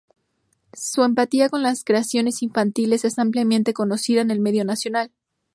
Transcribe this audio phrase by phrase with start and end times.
[0.73, 5.11] Su empatía con las creaciones infantiles es ampliamente conocida en el medio nacional.